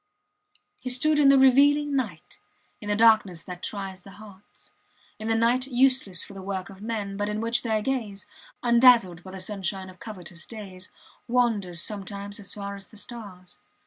[0.79, 2.39] He stood in the revealing night
[2.79, 4.71] in the darkness that tries the hearts,
[5.19, 8.25] in the night useless for the work of men, but in which their gaze,
[8.63, 10.89] undazzled by the sunshine of covetous days,
[11.27, 13.59] wanders sometimes as far as the stars.